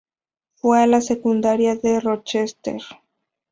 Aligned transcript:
Fue 0.55 0.81
a 0.81 0.87
la 0.87 0.99
secundaria 0.99 1.75
de 1.75 1.99
Rochester. 1.99 2.81